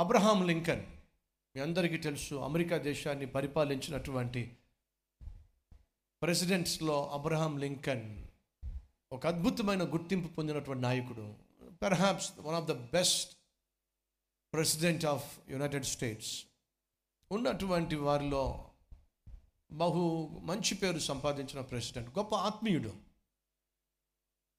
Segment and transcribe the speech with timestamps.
[0.00, 0.86] Abraham Lincoln.
[1.56, 4.56] మీ అందరికీ తెలుసు America దేశాన్ని పరిపాలించినటువంటి
[6.22, 8.24] ప్రెసిడెంట్స్లో అబ్రహాం లింకన్
[9.12, 11.34] ఒక అద్భుతమైన గుర్తింపు పొందినటువంటి నాయకుడు.
[11.82, 13.36] Perhaps one of the best
[14.52, 16.44] president of United States
[17.32, 18.70] ఉన్నటువంటి వారిలో
[19.72, 22.92] బహు మంచి పేరు సంపాదించిన ప్రెసిడెంట్ గొప్ప ఆత్మీయుడు.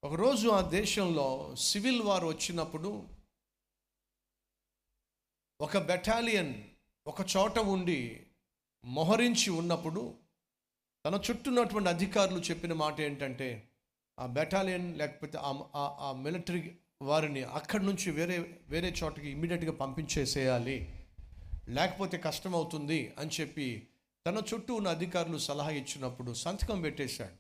[0.03, 3.16] ఒకరోజు ఆ దేశంలో సివిల్ వార్ వచ్చినప్పుడు
[5.61, 6.63] ఒక బెటాలియన్
[7.07, 8.27] ఒక చోట ఉండి
[8.85, 10.15] మొహరించి ఉన్నప్పుడు
[11.05, 13.69] తన చుట్టూ ఉన్నటువంటి అధికారులు చెప్పిన మాట ఏంటంటే
[14.19, 21.05] ఆ బెటాలియన్ లేకపోతే ఆ- మిలిటరీ వారిని అక్కడి నుంచి వేరే వేరే చోటకి ఇమ్మీడియట్గా పంపించేసేయాలి.
[21.69, 23.87] లేకపోతే కష్టం అవుతుంది అని చెప్పి
[24.27, 27.35] తన చుట్టూ ఉన్న అధికారులు సలహా ఇచ్చినప్పుడు సంతకం పెట్టేశాడు.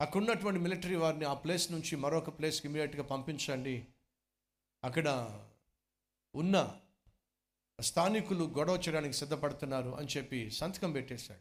[0.00, 3.86] అక్కడ ఉన్నటువంటి మిలిటరీ వారిని ఆ ప్లేస్ నుంచి మరొక ప్లేస్కి ఇమీడియట్గా పంపించండి.
[4.84, 5.38] అక్కడ
[6.38, 6.80] ఉన్న
[7.80, 11.40] స్థానికులు గొడవ చేయడానికి సిద్ధపడుతున్నారు అని చెప్పి సంతకం పెట్టేశాడు.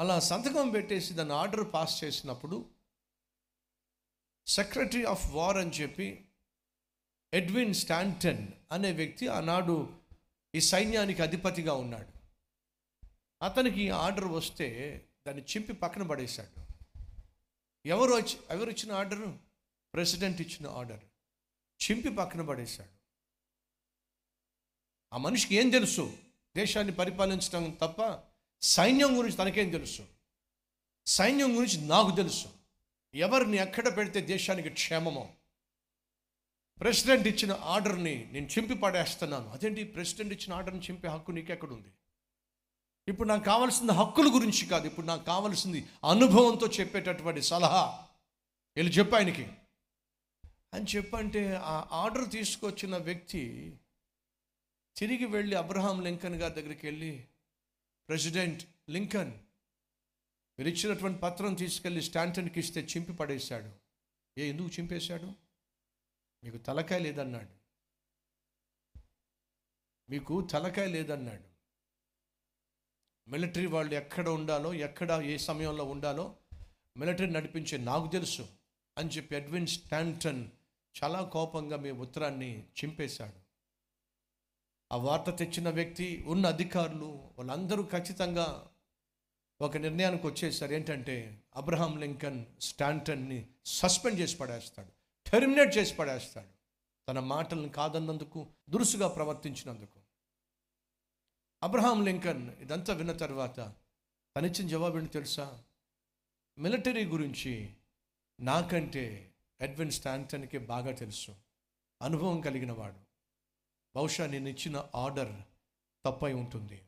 [0.00, 2.70] అలా సంతకం పెట్టేసి దాన్ని ఆర్డర్ పాస్ చేసినప్పుడు
[4.46, 6.28] సెక్రటరీ ఆఫ్ వార్ అని చెప్పి
[7.34, 9.96] ఎడ్విన్ స్టాంటన్ అనే వ్యక్తి ఆనాడు
[10.54, 12.12] ఈ సైన్యానికి అధిపతిగా ఉన్నాడు.
[13.44, 14.66] అతనికి ఈ ఆర్డర్ వస్తే
[15.26, 16.54] దాన్ని చింపి పక్కన పడేశాడు.
[17.88, 19.38] ఎవరు వచ్చి ఎవరు ఇచ్చిన ఆర్డరు?
[19.94, 21.09] ప్రెసిడెంట్ ఇచ్చిన ఆర్డర్.
[21.82, 23.00] చింపి పక్కన పడేశాడు.
[25.12, 26.18] ఆ మనిషికి ఏం తెలుసు?
[26.56, 28.18] దేశాన్ని పరిపాలించడం తప్ప
[28.62, 30.06] సైన్యం గురించి తనకేం తెలుసు?
[31.06, 32.48] సైన్యం గురించి నాకు తెలుసు.
[33.14, 35.30] ఎవరిని ఎక్కడ పెడితే దేశానికి క్షేమమో?
[36.80, 39.50] ప్రెసిడెంట్ ఇచ్చిన ఆర్డర్ని నేను చింపి పడేస్తున్నాను.
[39.50, 39.84] అదేంటి?
[39.84, 41.88] ప్రెసిడెంట్ ఇచ్చిన ఆర్డర్ని చింపే హక్కు నీకెక్కడుంది
[43.08, 44.86] ఇప్పుడు నాకు కావాల్సింది హక్కుల గురించి కాదు.
[44.86, 48.06] ఇప్పుడు నాకు కావాల్సింది అనుభవంతో చెప్పేటటువంటి సలహా.
[48.76, 49.52] వీళ్ళు చెప్పు ఆయనకి.
[50.74, 53.76] అని చెప్పంటే ఆ ఆర్డర్ తీసుకొచ్చిన వ్యక్తి
[54.96, 57.28] తిరిగి వెళ్ళి అబ్రహాం లింకన్ గారి దగ్గరికి వెళ్ళి
[58.08, 59.32] ప్రెసిడెంట్ లింకన్
[60.58, 63.72] మీరు ఇచ్చినటువంటి పత్రం తీసుకెళ్ళి స్టాంటన్కి ఇస్తే చింపి పడేశాడు.
[64.38, 65.32] ఏ ఎందుకు చింపేశాడు?
[66.44, 67.48] మీకు తలకాయ లేదన్నాడు.
[70.10, 71.50] మీకు తలకాయ లేదన్నాడు.
[73.30, 76.36] మిలిటరీ వాళ్ళు ఎక్కడ ఉండాలో ఎక్కడ ఏ సమయంలో ఉండాలో
[76.96, 78.48] మిలిటరీ నడిపించే నాకు తెలుసు
[78.98, 80.48] అని చెప్పి ఎడ్విన్ స్టాంటన్
[81.02, 83.40] చాలా కోపంగా మీ ఉత్తరాన్ని చింపేశాడు.
[84.92, 88.68] ఆ వార్త తెచ్చిన వ్యక్తి ఉన్న అధికారులు వాళ్ళందరూ ఖచ్చితంగా
[89.60, 90.72] ఒక నిర్ణయానికి వచ్చేసారు.
[90.72, 94.88] ఏంటంటే అబ్రహాం లింకన్ స్టాంటన్ని సస్పెండ్ చేసి పడేస్తాడు
[95.30, 96.48] టెర్మినేట్ చేసి పడేస్తాడు.
[97.08, 100.00] తన మాటలను కాదన్నందుకు దురుసుగా ప్రవర్తించినందుకు.
[101.62, 103.74] అబ్రహాం లింకన్ ఇదంతా విన్న తర్వాత
[104.36, 105.62] తనిచ్చిన జవాబు ఏంటి తెలుసా?
[106.58, 107.74] మిలిటరీ గురించి
[108.40, 109.29] నాకంటే
[109.60, 111.36] ఎడ్విన్ స్టాంటన్కి బాగా తెలుసు.
[112.02, 113.10] అనుభవం కలిగిన వాడు.
[113.96, 115.42] బహుశా నేను ఇచ్చిన ఆర్డర్
[116.04, 116.82] తప్పై ఉంటుంది.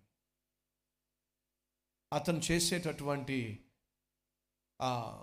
[2.12, 3.65] అతను చేసేటటువంటి
[4.82, 5.22] ఆ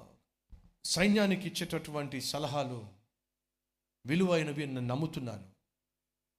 [0.85, 2.89] సైన్యానికి ఇచ్చేటటువంటి సలహాలు
[4.05, 5.51] విలువైనవి నేను నమ్ముతున్నాను.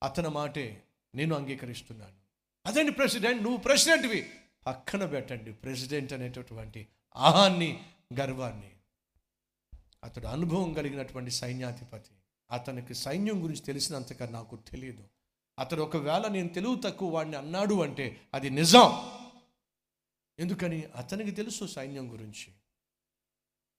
[0.02, 2.16] అతని మాటే నేను అంగీకరిస్తున్నాను.
[2.66, 3.42] అదండి ప్రెసిడెంట్?
[3.42, 4.30] నువ్వు ప్రెసిడెంట్వి.
[4.66, 8.69] పక్కన పెట్టండి ప్రెసిడెంట్ అనేటటువంటి ఆహాన్ని గర్వాన్ని.
[10.04, 12.10] అతడు అనుభవం కలిగినటువంటి సైన్యాధిపతి.
[12.50, 15.08] అతనికి సైన్యం గురించి తెలిసినంతగా నాకు తెలియదు
[15.58, 19.12] అతడు ఒకవేళ నేను తెలుగు తక్కువ వాడిని అన్నాడు అంటే అది నిజం.
[20.38, 20.84] ఎందుకని?
[20.84, 22.52] అతనికి తెలుసు సైన్యం గురించి.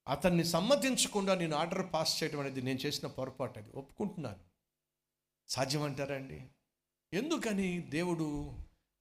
[0.07, 3.71] అతన్ని సమ్మతించకుండా నేను ఆర్డర్ పాస్ చేయడం అనేది నేను చేసిన పొరపాటు అది.
[3.71, 4.39] ఒప్పుకుంటున్నాను.
[5.47, 6.47] సాధ్యమంటారా అండి?
[7.13, 7.79] ఎందుకని?
[7.79, 8.53] దేవుడు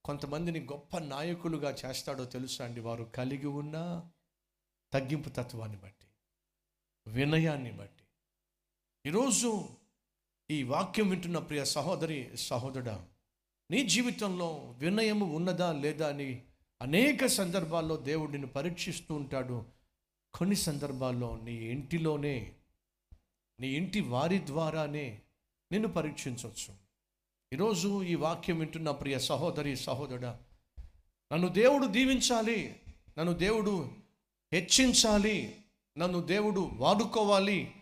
[0.04, 2.80] కొంతమందిని గొప్ప నాయకులుగా చేస్తాడో తెలుసా అండి?
[2.80, 4.08] వారు కలిగి ఉన్న
[4.92, 6.06] తగ్గింపు తత్వాన్ని బట్టి.
[7.06, 8.04] వినయాన్ని బట్టి.
[9.08, 9.68] ఈరోజు
[10.50, 13.06] ఈ వాక్యం వింటున్న ప్రియ సహోదరి సహోదరుడా
[13.70, 16.42] నీ జీవితంలో వినయము ఉన్నదా లేదా అని
[16.82, 19.66] అనేక సందర్భాల్లో దేవుడు నిన్ను పరీక్షిస్తూ ఉంటాడు.
[20.34, 22.52] కొన్ని సందర్భాల్లో నీ ఇంటిలోనే
[23.60, 25.20] నీ ఇంటి వారి ద్వారానే
[25.72, 26.74] నిన్ను పరీక్షించవచ్చు.
[27.52, 30.40] ఈరోజు ఈ వాక్యం వింటున్న ప్రియ సహోదరి సహోదరుడా
[31.32, 32.80] నన్ను దేవుడు దీవించాలి
[33.18, 33.90] నన్ను దేవుడు
[34.52, 35.56] హెచ్చించాలి
[35.98, 37.74] నన్ను దేవుడు వాడుకోవాలి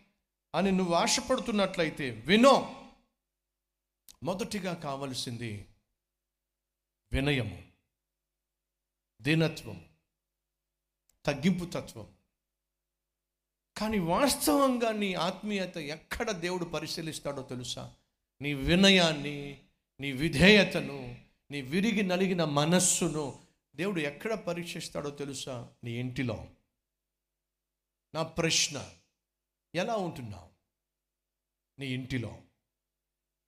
[0.54, 2.74] అని నువ్వు ఆశపడుతున్నట్లయితే వినో.
[4.22, 5.68] మొదటిగా కావలసింది
[7.12, 7.62] వినయము
[9.22, 9.84] దీనత్వం
[11.26, 12.06] తగ్గింపు తత్వం
[13.76, 17.94] కానీ వాస్తవంగా నీ ఆత్మీయత ఎక్కడ దేవుడు పరిశీలిస్తాడో తెలుసా?
[18.42, 19.62] నీ వినయాన్ని
[20.00, 21.18] నీ విధేయతను
[21.50, 23.38] నీ విరిగి నలిగిన మనస్సును
[23.76, 25.68] దేవుడు ఎక్కడ పరీక్షిస్తాడో తెలుసా?
[25.84, 26.46] నీ ఇంటిలో.
[28.14, 28.90] నా ప్రశ్న
[29.74, 30.48] ఎలా ఉంటున్నావు?
[31.78, 32.38] నీ ఇంటిలో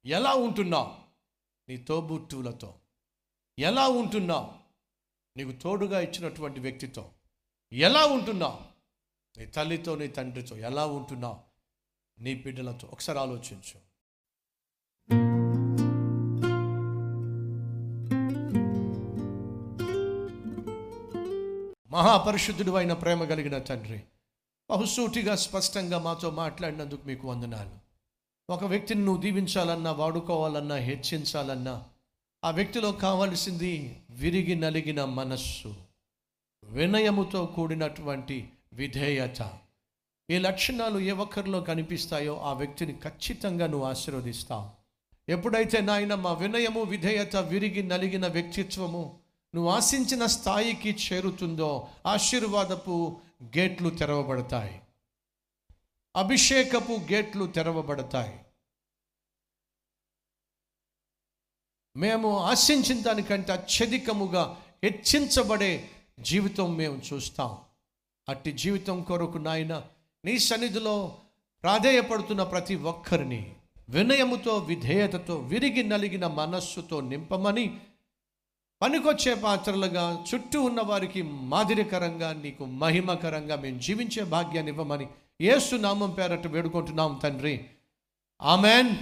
[0.07, 0.95] ఎలా ఉంటున్నావు?
[1.69, 2.79] నీ తోబుట్టువులతో
[3.59, 4.55] ఎలా ఉంటున్నావు?
[5.37, 7.11] నీకు తోడుగా ఇచ్చినటువంటి వ్యక్తితో
[7.73, 8.61] ఎలా ఉంటున్నావు?
[9.39, 11.41] నీ తల్లితో నీ తండ్రితో ఎలా ఉంటున్నావు?
[12.23, 13.91] నీ బిడ్డలతో ఒకసారి ఆలోచించు.
[21.87, 24.05] మహాపరిశుద్ధుడు అయిన ప్రేమ కలిగిన తండ్రి
[24.71, 27.71] బహుసూటిగా స్పష్టంగా మాతో మాట్లాడినందుకు మీకు వందనాలు.
[28.51, 31.85] ఒక వ్యక్తిని నువ్వు దీవించాలన్నా వాడుకోవాలన్నా హెచ్చించాలన్నా
[32.45, 35.75] ఆ వ్యక్తిలో కావలసింది విరిగి నలిగిన మనస్సు
[36.65, 39.53] వినయముతో కూడినటువంటి విధేయత.
[40.31, 44.69] ఈ లక్షణాలు ఏ ఒక్కరిలో కనిపిస్తాయో ఆ వ్యక్తిని ఖచ్చితంగా నువ్వు ఆశీర్వదిస్తావు.
[45.29, 49.19] ఎప్పుడైతే నాయన మా వినయము విధేయత విరిగి నలిగిన వ్యక్తిత్వము
[49.55, 54.81] నువ్వు ఆశించిన స్థాయికి చేరుతుందో ఆశీర్వాదపు గేట్లు తెరవబడతాయి.
[56.17, 58.41] అభిషేకపు గేట్లు తెరవబడతాయి.
[61.97, 67.59] మేము ఆశించిన దానికంటే అత్యధికముగా హెచ్చించబడే జీవితం మేము చూస్తాం.
[68.29, 69.85] అట్టి జీవితం కొరకు నాయన
[70.25, 71.19] నీ సన్నిధిలో
[71.63, 73.55] ప్రాధేయపడుతున్న ప్రతి ఒక్కరిని
[73.89, 77.81] వినయముతో విధేయతతో విరిగి నలిగిన మనస్సుతో నింపమని
[78.83, 85.07] పనికొచ్చే పాత్రలుగా చుట్టూ ఉన్న వారికి మాదిరికరంగా నీకు మహిమకరంగా మేము జీవించే భాగ్యాన్ని ఇవ్వమని
[85.41, 87.65] ఏసు నామం పేరట వేడుకుంటున్నాం తండ్రి.
[88.43, 88.97] ఆమెన్.